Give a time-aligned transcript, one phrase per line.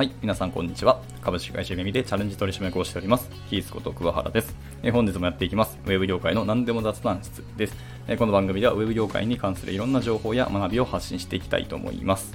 [0.00, 0.98] はい、皆さんこんにちは。
[1.20, 3.28] 株式会社ミでチャレンジ取締役をしております。
[3.50, 4.56] ヒースこと桑原です。
[4.82, 5.78] え本日もやっていきます。
[5.84, 7.76] ウェブ業界の何でも雑談室です。
[8.08, 12.32] えこの番組ではウェブ業界に関するいろんな情報や学びを発信していきたいと思います。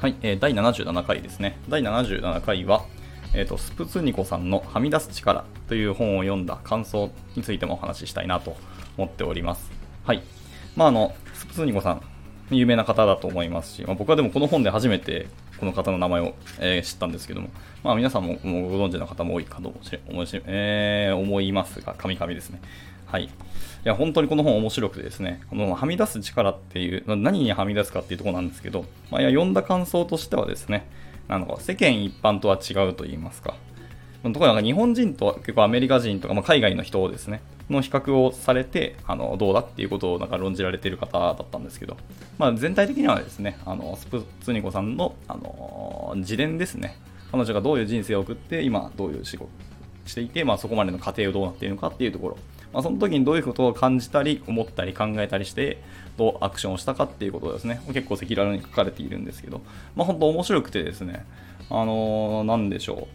[0.00, 1.58] はい、え第77回ですね。
[1.68, 2.86] 第77回は、
[3.34, 8.56] えーと、スプツニコさんのはみ出す力という本を読んだ感想についてもお話ししたいなと
[8.96, 9.70] 思っております。
[10.06, 10.22] はい。
[10.76, 12.00] まあ、あの、スプツニコさん、
[12.50, 15.26] 有名な方だと思いますし、まあ、僕はでもこの本で初めて
[15.64, 17.48] この方の名前を、えー、知ったんですけども、
[17.82, 18.40] まあ、皆さんもご
[18.86, 19.74] 存知の方も多いかと
[20.08, 22.60] 思い,、えー、思いますが、神々ですね。
[23.06, 23.24] はい。
[23.24, 23.28] い
[23.84, 30.86] や、本当にこの本面白くてですね、このはみ出す力っていう、何にはみ出すかっていうところなんですけど、まあ、いや読んだ感想としてはですね、
[31.28, 33.54] なんか世間一般とは違うと言いますか、
[34.22, 41.96] ところが日本人と結構アメリカ人とか、まあ、海外の人をですね、の比較をされて、あのどうだっていうことをなんか論じられている方だったんですけど、
[42.38, 46.98] まあ、全体的にはですね、あのスプツニコさんの、あの自伝ですね、
[47.32, 49.50] 彼女がどういう人生を送って、今どういう仕事
[50.06, 52.38] していて、まあ、そこまでの過程をどうなっているのかっていうところ、
[52.72, 55.82] まあ、その時にどういうことを感じたり、思ったり考えたりして、
[56.16, 59.60] どうアクションをしたかっていうことですね、結構赤裸々に書かれているんですけど、
[59.96, 61.24] まあ、本当面白くてですね、
[61.70, 63.06] あのー、なんでしょう、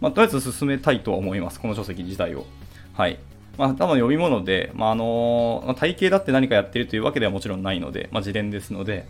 [0.00, 2.44] まあ、とりあえず進めたいとは思います、この書籍自体を。
[2.92, 3.18] はい。
[3.56, 9.06] まあ、多分読み物で、まあ、あの体系だって何かやってるというわけではもちろんないので、まあ、自伝ですので、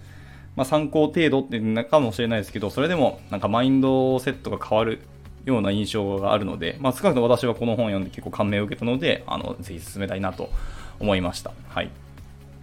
[0.57, 5.01] まあ、参考程度っていうかもしれないですけど、それでもなんかマインドセットが変わる
[5.45, 10.51] ような印象があるので、まあ、少なくとも私はこの本を読んで結構感銘を受けたので、あのぜひ進めたいなと
[11.01, 11.53] 思いました。
[11.69, 11.91] はい。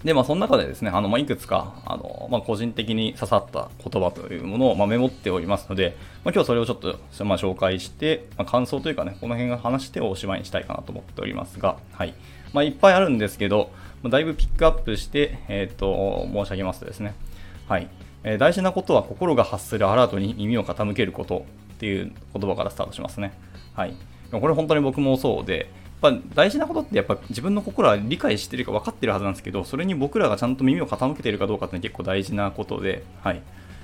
[0.04, 12.16] で、まあ、その中でですね、あの、まあ、いくつか、あの、まあ、個人的に刺さった言葉というものを、まあ、メモっておりますので、まあ、今日それをちょっと、まあ、紹介して、まあ、感想というかね、この辺が話しておしまいにしたいかなと思っておりますが、はい。
[12.54, 13.70] まあ、いっぱいあるんですけど、
[14.02, 17.14] まあ、だいぶピックアップして、えっ、と、申し上げますとですね、
[17.68, 17.88] はい。
[18.24, 23.34] えー、大事なことは心が発するアラートに耳を傾けることっていう言葉からスタートしますね。
[23.76, 23.96] はい。
[24.32, 25.72] これ本当に僕もそうで、
[26.02, 33.42] ぱ大事なことってやっぱ自分の心は理解してるか分かってるはずなんですけど、それに僕らがちゃんと耳を傾けているかどうかって結構大事なことで、はい。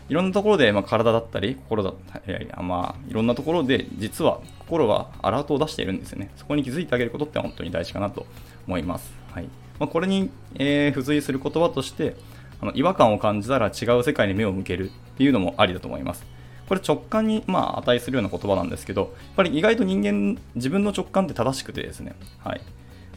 [0.09, 1.93] いろんなところで、まあ、体だったり、心だっ
[2.25, 6.31] たり、まあ、いろんなところで、実は心はアラートを出しているんですよね。
[6.37, 8.25] そこに気づいてあげることって本当に大事かなと
[8.67, 9.11] 思います。
[9.33, 9.49] はい。
[9.79, 12.15] まあ、これに、えー、付随する言葉として、
[12.61, 16.25] あの違和感を感じたら違う世界に目を向けるっていうのもありだと思います。
[16.67, 22.61] これ直感に、まあ、値するような言葉なんですけど、やっぱり意外と人間、自分の直感って正しくてですね、はい。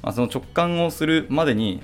[0.03, 1.83] まあ、その直感をするまでに、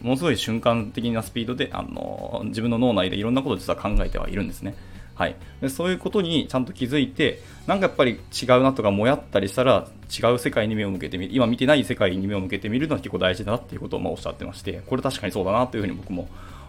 [0.00, 4.74] ものすごい瞬間的なスピードで、あの自分の脳内でいろんなことを実は考えてはいるんですね。
[5.14, 16.28] はい、でそういうことにちゃんと気づいて、なんかやっぱり違うなとか、もやったりしたら、違う世界に目を向けてみる、今見てない世界に目を向けてみるのは結構大事だなっていうことをまおっしゃってまして、これ確かにそうだなというふうに僕も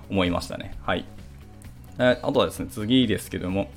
[0.10, 0.76] 思いましたね。
[0.84, 1.06] はい。
[1.98, 3.70] あとはですね、次ですけども、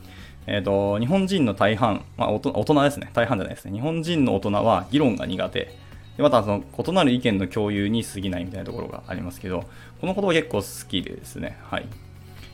[0.46, 3.10] えっ、ー、と、日本人の大半、まあ、大人ですね。
[3.14, 3.72] 大半じゃないですね。
[3.72, 5.74] 日本人の大人は議論が苦手。
[6.16, 9.64] でまた、その、異なる意見の共有に過ぎないみたいなところがありますけど、
[10.00, 11.58] この言葉結構好きでですね。
[11.70, 11.86] はい。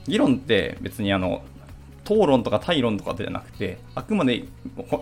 [0.07, 1.43] 議論って別にあの、
[2.05, 4.45] 討論とか対論とかではなくて、あくまで、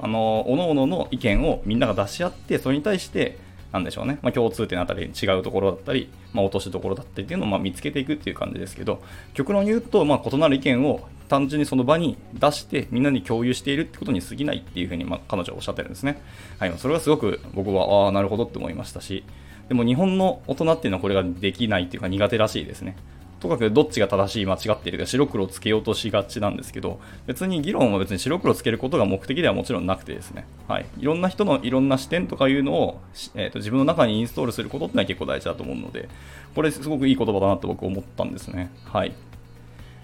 [0.02, 3.38] あの、各々の意見をみんなが出し合って、それに対して、
[3.72, 9.02] なんでしょうね、まあ、共通点あたり違うところだったり、まあ、落としどころだったりっていうのをま見つけていくっていう感じですけど、
[9.34, 16.22] 極論言うと、まあ、異なる意見を単純にその場に出してみんなに共有しているってことに過ぎないっていうふうに、ま、彼女はおっしゃってるんですね。
[16.58, 19.24] はい、それはすごく僕は、ああ、なるほどって思いましたし、
[19.68, 22.96] でも日本の大人っていうのはこれができないっていうか苦手らしいですね。
[23.40, 33.00] とかくどっちが正しい間違っているか白黒つけようとしがちなんですけど別に議論は別に白黒つけることが目的ではもちろんなくてですね、はい、いろんな人のいろんな視点とかいうのを、
[33.34, 36.08] えーと、自分の中にインストールすることってのは結構大事だと思うので
[36.54, 39.12] これすごくいい言葉だなと僕思ったんですねはい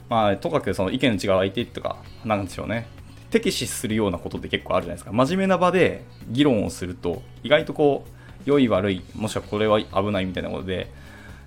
[0.08, 2.86] まあとかくその意見の違う相手とかなんでしょうね
[3.30, 8.10] 敵視するようなことって結構あるじゃないですか真面目な場で議論をすると意外とこう
[8.44, 10.90] 良い悪いもしくはこれは危ないみたいなことで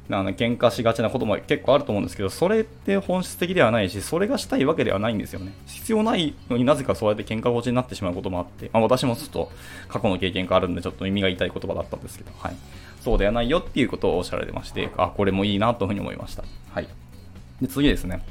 [0.09, 5.53] なの喧嘩しがちなことも結構あると思うんですけど、それって本質的ではないし、それがしたいわけではないんですよね。
[5.65, 9.51] 必要ないのになぜかそうやって喧嘩ごちになってしまうこともあって、まあ、私もちょっと
[9.89, 12.55] 過去の経験があるんで、ちょっと耳が痛い言葉だったんですけど、はい。
[13.01, 16.43] そうではないよっていうことをおっしゃられてまして、あ、これもいいなというふうに思いました。
[16.71, 16.87] はい。
[17.61, 18.21] で、次ですね。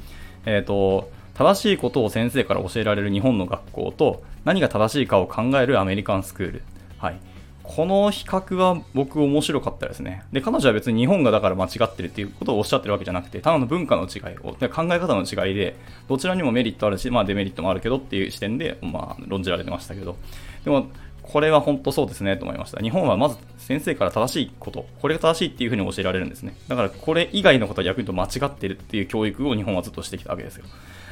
[0.47, 6.63] えっ、ー、と、正しいことを先生から教えられる日本の学校と、何が正しいかを考えるアメリカンスクール。
[6.97, 7.19] はい。
[7.67, 10.23] この比較は僕面白かったですね。
[10.31, 14.69] で、彼女は別に日本がだから間違ってるっていうことをおっしゃってるわけじゃなくて、ただの文化の違いを、考え
[14.99, 15.75] 方の違いで、
[16.07, 20.15] どちらにもメリットあるし、まあデメリットもあるけどっていう視点で、まあ論じられてましたけど、
[20.63, 20.87] でも、
[21.21, 22.79] これは本当そうですねと思いました。
[22.81, 26.55] 日本はまず先生から正しいこと、これが正しいっていうふうに教えられるんですね。
[26.69, 30.63] だからこれ以外のことは逆に言うと間違ってるっていう教育を日本はずっとしてきたわけですよ。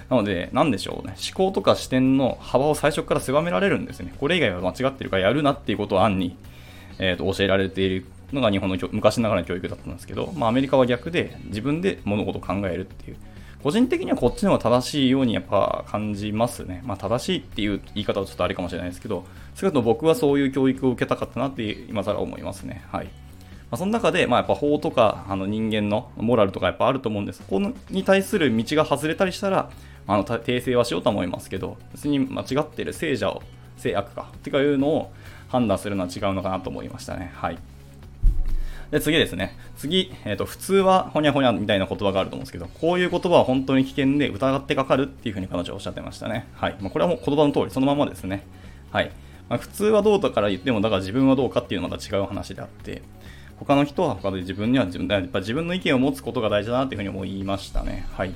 [0.10, 1.16] なので、なんでしょうね。
[1.16, 4.13] 思考とか視点の幅を最初から狭められるんですね。
[4.19, 6.38] これ以外は間違ってるからやるなっていうことを案に、
[7.00, 13.18] えー、と教えられているのが日本の昔ながらの教育だったんですけど、まあ、アメリカは逆で自分で物事を考えるっていう。
[13.63, 16.84] 個人的にはこっちの方が正しいようにやっぱ感じますね。
[16.86, 19.25] まあ、正しいっていう言い方はちょっとあれかもしれないですけど、
[19.56, 22.84] 少なくとも僕はそういう教育を受けたかったなって今更思いますね。
[22.92, 23.06] はい。
[23.06, 23.12] ま
[23.72, 27.42] あ、その中で、まあ、やっぱ法とかあの人間のモラルとかやっぱあると思うんです。
[27.42, 29.72] ここに対する道が外れたりしたら、
[30.07, 33.42] あの訂正はしようと思いますけど、別に間違ってる聖者を、
[33.78, 35.12] 聖悪か、ってかいうのを
[35.48, 37.31] 判断するのは違うのかなと思いましたね。
[37.36, 37.57] はい。
[38.92, 39.57] で、次ですね。
[39.78, 46.48] 次、えっ、ー、と、普通はほにゃほにゃみたいな言葉があると思うんですけど、こういう言葉は本当に危険で疑ってかかるっていうふうに彼女はおっしゃってましたね。
[46.54, 46.78] はい。
[46.80, 48.46] まあ、これはもう言葉の通り、そのままですね。
[48.92, 49.12] はい。
[49.50, 53.01] まあ、普通はどうだから言っても、だから自分はどうかっていうのはまた違う話であって、
[53.58, 58.06] 他の人は他で自分には自分やっぱ自分の意見を持つことが大事だなっていうふうに思いましたね。
[58.12, 58.34] はい。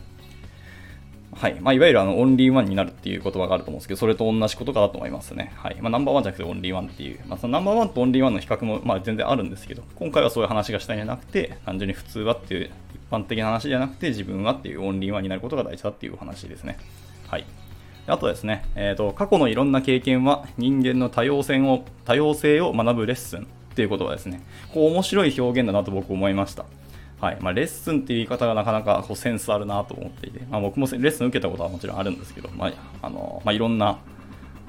[1.39, 1.57] はい。
[1.61, 5.53] まあ、いわゆるあの、オンリーワンになるっていう言葉があると思うんですけど、それと同じことかなと思いますね。
[5.55, 5.77] はい。
[5.79, 12.71] まあ、ナンバーワンじゃなくてオンリーワンっていう、まあ、そのナンバーワンとオンリーワンの比較も、まあ、全然あるんですけど、今回はそういう話がしたいんじゃなくて、単純に普通はっていう、一
[13.09, 16.77] 般的な話じゃなくて、自分はっていうオンリーワンになることが大事だっていう話ですね。
[17.27, 17.45] はい。
[18.05, 23.45] あとですね、え、ー、と、過去のいろんな経験は人間の多様性を、多様性を学ぶレッスンっ
[23.75, 24.41] ていう言葉ですね。
[24.73, 26.65] こう面白い表現だなと僕思いました。
[27.21, 27.37] はい。
[27.41, 33.99] まあ、レッスンっていう言い方がなかなかこうセンスあるなと思っていて、まあ、僕もレッスン受けたことはもちろんあるんですけど、まああのまあ、いろんな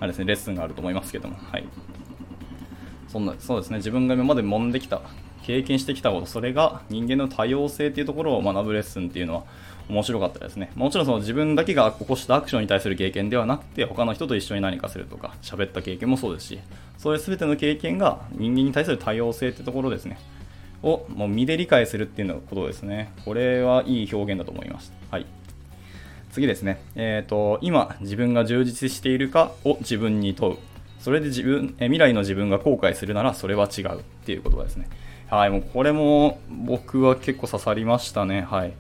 [0.00, 1.64] あれです、ね、レッスンがあると思いますけども、はい、
[3.08, 3.76] そんなそうですね。
[3.76, 5.00] 自分が今まで揉んできた
[5.43, 9.44] 経験してきたことそれが人間の多様性っていうところを学ぶレッスンっていうのは
[9.88, 10.70] 面白かったですね。
[10.75, 16.61] もちろんその自分だけが起こしたアクションに対する経験ではなくて、他の人と一緒に何かするとか、喋った経験もそうですし、
[16.96, 20.19] そういう全ての経験が人間に対する多様性ってところですね。
[20.82, 23.12] をもう身で理解するっていうのことですね。
[23.25, 24.93] これはいい表現だと思います。
[25.11, 25.27] はい。
[26.32, 26.81] 次ですね。
[26.94, 30.56] えっ、ー、と、今自分が充実しているかを自分に問う。
[31.00, 34.88] それで自分、え未来の自分が後悔するならそれは違うっていう言葉ですね。
[35.29, 38.43] はい、もうこれも僕は結構刺さりましたね。
[38.43, 38.75] はい。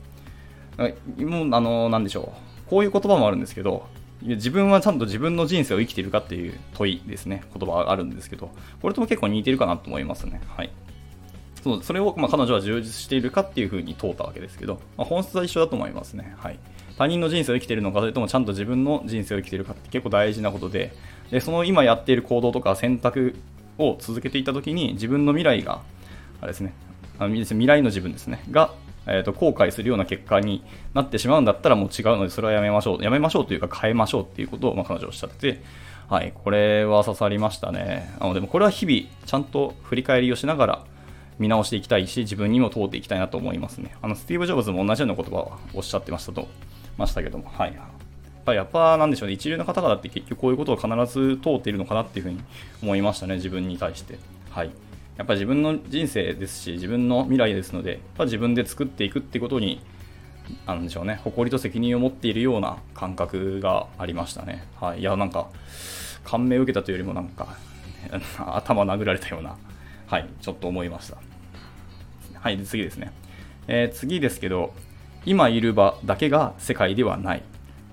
[1.22, 2.32] もう、あの、なんでしょ
[2.66, 2.70] う。
[2.70, 3.86] こういう言葉もあるんですけど、
[4.22, 7.42] 自分はちゃんと自分の人生を生きているかっていう問いですね。
[7.56, 8.50] 言葉があるんですけど、
[8.82, 10.40] これとも結構似てるかなと思いますね。
[10.48, 10.70] はい。
[11.62, 16.34] そうそれをまあ彼女は充実しているかっていうふうに問うたわけですけど、まあ、本質は一緒だと思いますね。
[16.38, 16.58] はい、
[16.96, 20.92] 他人の人生を生きているのか、それともちゃんと自分の人生を生きているかって結構大事なことで、
[21.30, 23.36] でその今やっている行動とか選択
[23.78, 25.80] を続けていたときに、自分の未来が、
[26.40, 26.72] あれですね、
[27.18, 28.72] あの未来の自分ですね、が、
[29.06, 30.62] えーと、後悔するような結果に
[30.94, 33.02] なってしまうんだったらもう違うので、それはやめましょう。
[33.02, 35.62] やめましょうというか変えましょうっていうことを、まあ、彼女はおっしゃってて、
[36.08, 38.14] はい、これは刺さりましたね。
[38.20, 40.84] あのでもこれは日々、ちゃんと振り返りをしながら、
[41.40, 43.96] 見直していきたいし、自分にも通っていきたいなと思いますね。
[44.02, 46.46] あの、スティーブ・ジョブズも同じような言葉をおっしゃってましたと、
[46.98, 47.74] ましたけども、はい。
[47.74, 52.40] やっぱやっぱなんでしょうね、一流の方々って結局こういうことを必ず通っているのかなっていうふうに
[52.82, 54.18] 思いましたね、自分に対して。
[54.50, 54.70] はい。
[55.16, 59.80] やっぱ自分の人生ですし、自分の未来ですので、やっぱ自分で作っていくってことに、
[60.66, 64.64] なんでしょうね、誇りと責任を持っているような感覚がありましたね。
[64.80, 65.00] はい。
[65.00, 65.48] いや、なんか、
[66.24, 67.56] 感銘を受けたというよりもなんか、
[68.38, 69.56] 頭殴られたような、
[70.06, 71.29] はい、ちょっと思いました。
[72.40, 73.12] はい、で次ですね。
[73.68, 74.72] えー、次ですけど、
[75.26, 77.42] 今いる場だけが世界ではない。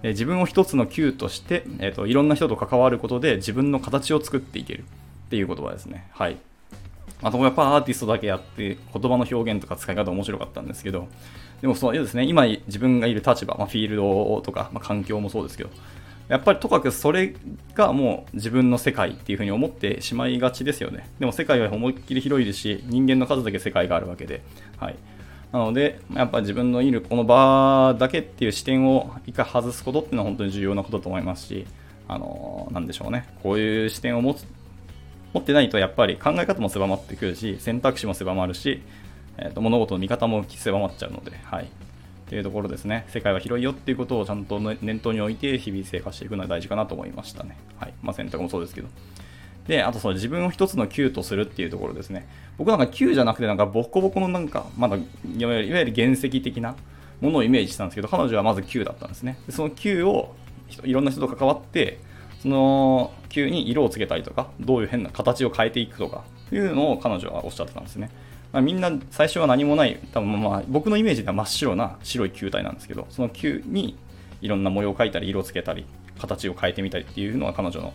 [0.04, 6.08] えー、自分を一つの球として、えーと、いろんな人と関わることで自分の形を作っていけるっていう言葉ですね。
[6.12, 6.38] はい。
[7.22, 11.08] あとやっぱアーティストだけやって言葉の表現とか使い方面白かったんですけど、
[11.62, 15.70] でもそうですね、今自分がいる立場、まあ、フィールドとか、まあ、環境もそうですけど、
[16.28, 17.34] やっぱりとかくそれ
[17.74, 21.10] がもう自分の世界っていうふうに思ってしまいがちですよね。
[21.20, 24.42] でも世界は思いっきり広いですし、人間の数だけ世界があるわけで。
[24.78, 24.96] はい。
[25.52, 31.66] なので、やっぱ自分のいるこの場だけっていう視点を一回外すことっていうのは本当に重要なことだと思いますし、
[32.10, 33.28] あの、なんでしょうね。
[33.42, 34.46] こういう視点を持つ、
[35.34, 38.82] 持ってないとやっぱり考え方も狭まってくるし、選択肢も狭まるし、
[39.38, 41.68] えー、と物事の見方も狭まっちゃうので、はい。
[42.28, 43.06] っていうところですね。
[43.08, 47.58] 世界は広いよっていうことをちゃんと念頭に置いて日々生活していくのは大事かなと思いましたね。
[47.80, 47.94] はい。
[48.02, 48.90] まあ選択もそうですけど。
[49.66, 52.28] で、あとその自分を一つの Q とするっていうところですね。
[52.58, 56.76] 僕なんか Q じゃなくてなんかボコボコのなんか、まだいわゆる原石的な
[57.22, 59.40] ものをイメージしたんですけど、彼女はまず Q だったんですね。
[59.46, 60.36] でその Q を
[60.84, 62.00] いろんな人と関わって、
[62.42, 68.10] その Q に色をつけたりとか、どういう変な形を変えていくとか、いうのを彼女はおっしゃってたんですね。
[68.58, 73.96] まあ、みんな最初は何もない、多分まあ僕のイメージでは真っ白な白い球体なんですけど、その球に
[74.42, 75.86] いろんな模様を描いたり、色をつけたり、
[76.18, 77.94] 形を変えてみたりっていうのが彼女の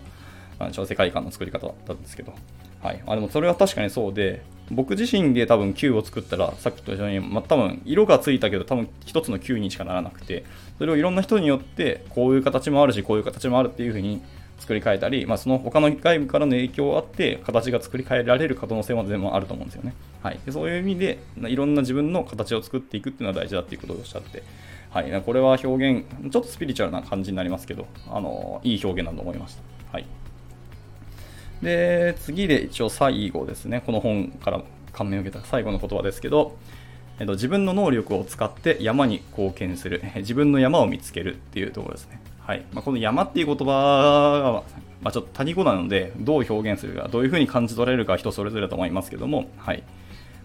[0.61, 2.33] なんでしょう、世界観の作り方だったんですけど。
[2.81, 3.03] はい。
[3.09, 10.45] あ、でもそれは確かにそうで、僕自身で多分球を作ったら、さっきと一緒に、まあ、多分色がついたけど、多分一つの球にしかならなくて、
[10.79, 14.23] それをいろんな人によって、こういう形もあるし、こういう形もあるっていう風に
[14.63, 19.93] 作り変えたり、まあ、その他の外部からの影響があって、形が作り変えられる可能性も全部あると思うんですよね。
[20.23, 20.39] はい。
[20.47, 24.45] でそういう意味で、いろんな自分の形を作っていくっていうのは大事だっていうことをおっしゃって、
[24.91, 25.23] はい。
[25.23, 29.63] これは表現、ちょっとスピリチュアルな感じになりますけど、あの、いい表現だと思いました。
[29.93, 30.07] はい。
[31.61, 36.57] で、次で一応最後ですね、この本から感銘を受けた最後の言葉ですけど、
[37.19, 42.21] えっと、自分の能力を使って山に貢献する、自分の山を見つけるっていうところですね。
[42.47, 44.63] はいまあ、この山っていう言葉は、
[45.01, 49.83] まあ、ちょっと他語なので、どう表現するか、どういうふうに感じ取れるか人それぞれだと思いますけども、はい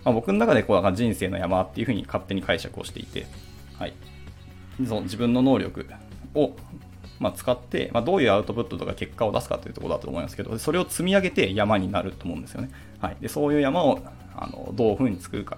[0.03, 3.25] まあ、僕の中でこう人生の山っていうふうに勝手に解釈をしていて、
[3.77, 3.93] はい、
[4.87, 5.85] その自分の能力
[6.35, 6.53] を
[7.19, 12.69] ま、使って、ま、どういうアウトプットとか結果を出すかというところだと思いますけど、それを積み上げて山になると思うんですよね。
[12.99, 13.99] はい、でそういう山を
[14.35, 15.57] あのどういうふうに作るか。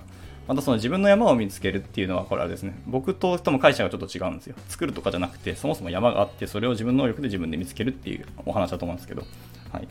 [0.50, 4.56] またその自分の山を見つけるっていうのは、これはですね、僕ととも会社がちょっと違うんですよ。
[4.68, 9.22] 作るとかじゃなくて、そもそも山があって、それを自分の能力で自分で見つけるっていうお話だと思うんですけど、
[9.72, 9.88] はい。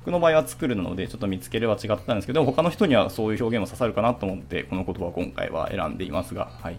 [0.00, 6.76] 僕の場合は作るので、ちょっと見つけるは違ったんですけど、他の人にはそういう表現も刺さるかなと思って、この言葉を今回は選んでいますが、はい。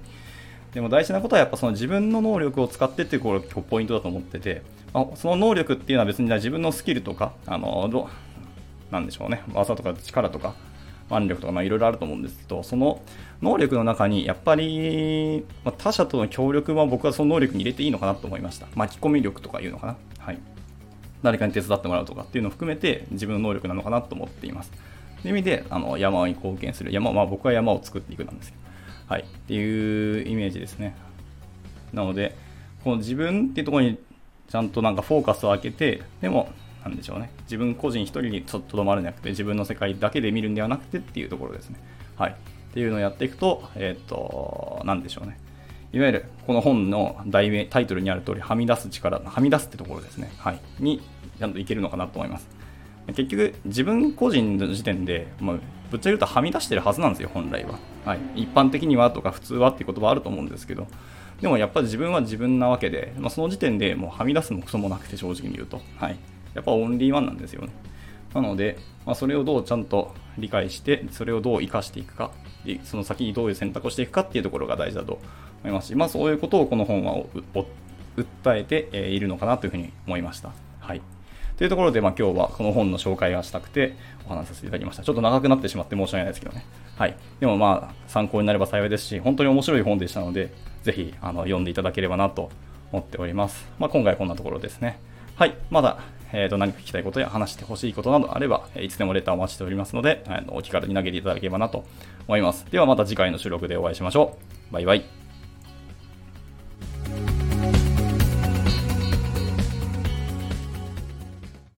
[0.75, 4.61] でも大事なことはやっぱその自分の能力を使ってっていうころがポイントだと思ってて、
[4.93, 8.07] まあ、その能力っていうのは別に自分のスキルとか、あの、ど
[8.91, 10.53] なんでしょうね、技とか力とか、
[11.09, 13.01] 腕力とか、いろいろあると思うんですけど、その
[13.41, 18.67] 能力の中にやっぱり、ま、他者との協力は僕はその能力に入れていいのかなと思いました。
[18.75, 19.97] 巻き込み力とかいうのかな。
[20.19, 20.39] はい。
[21.21, 24.71] 誰かに手伝ってもらうとかっていうのを含めて自分の能力なのかなと思っています。
[25.21, 26.91] という意味で、あの山に貢献する。
[26.91, 28.65] 山、まあ僕は山を作っていくなんですけど。
[29.07, 30.95] はい、っていうイメージですね。
[31.93, 32.35] なので、
[32.83, 33.97] この自分っていうところに
[34.49, 36.49] ちゃんとなんかフォーカスを当てて、でも、
[36.85, 37.31] なんでしょうね。
[37.43, 41.79] 自分個人一人にとどまるんじゃなくて、自分の世界だけで見るんではなくてっていうところですね。
[42.15, 42.31] はい。
[42.31, 45.39] っていうのをやっていくと、えっ、と、なんでしょうね。
[45.91, 50.31] いわゆる、この本の題名、タイトルにある通り、はみ出す力、はみ出すってところですね。
[50.37, 50.59] はい。
[50.79, 51.01] に、
[51.39, 52.47] ちゃんといけるのかなと思います。
[53.07, 55.55] 結局、自分個人の時点で、まあ、
[55.89, 57.79] ぶっちゃけ言うとはみ出してるはずなんですよ、本来は。
[58.05, 60.87] はい、一般的にはとか普通はっていう言葉あると思うんですけど、
[61.41, 66.17] でもやっぱり自分は自分なわけで、まあ、その時点でもうはみ出すもクソもなくて正直に言うと、はい、
[66.55, 67.69] やっぱオンリーワンなんですよね。
[68.33, 72.31] なので、まあ、それをどうちゃんと理解して、それをどう生かしていくか、
[72.83, 75.19] その先にどういう選択をしていくかっていうところが大事だと
[75.63, 77.15] 思いますし、まあ、そういうことをこの本は
[78.17, 80.51] 訴えているのかなというふうに思いました。
[80.79, 81.01] はい
[81.57, 83.95] というところで、まあ、今日はこの本の紹介がしたくて
[84.25, 85.03] お話しさせていただきました。
[85.03, 86.65] ちょっと長くなってしまって申し訳ないですけどね。
[86.97, 87.15] はい。
[87.39, 90.51] でもまあ、参考になれば幸いですし、本当に面白い本でしたので、
[90.83, 92.49] ぜひあの読んでいただければなと
[92.91, 93.65] 思っております。
[93.79, 94.99] まあ、今回こんなところですね。
[95.35, 95.55] はい。
[95.69, 95.99] まだ、
[96.33, 101.85] えー、と何か聞きたいことや話してほしいことなどあれば、いつでもレターをお待ちしておりますので、あのお気軽に投げていただければなと
[102.27, 102.65] 思います。
[102.71, 104.37] ではまた次回の収録でお会いしましょ
[104.69, 104.73] う。
[104.73, 105.24] バイバイ。